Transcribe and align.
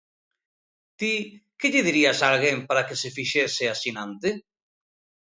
Ti, 1.01 1.11
que 1.59 1.67
lle 1.73 1.85
dirías 1.89 2.19
a 2.21 2.27
alguén 2.33 2.57
para 2.67 2.85
que 2.87 2.99
se 3.01 3.09
fixese 3.17 3.63
asinante? 3.75 4.29